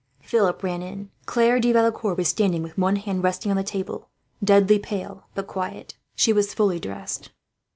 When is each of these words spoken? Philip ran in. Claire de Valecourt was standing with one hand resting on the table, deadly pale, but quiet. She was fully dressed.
Philip 0.21 0.63
ran 0.63 0.81
in. 0.81 1.11
Claire 1.27 1.59
de 1.59 1.71
Valecourt 1.71 2.17
was 2.17 2.27
standing 2.27 2.63
with 2.63 2.75
one 2.75 2.95
hand 2.95 3.21
resting 3.23 3.51
on 3.51 3.55
the 3.55 3.63
table, 3.63 4.09
deadly 4.43 4.79
pale, 4.79 5.25
but 5.35 5.45
quiet. 5.45 5.93
She 6.15 6.33
was 6.33 6.55
fully 6.55 6.79
dressed. 6.79 7.29